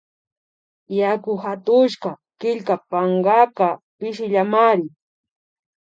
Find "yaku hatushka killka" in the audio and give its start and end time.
0.99-2.75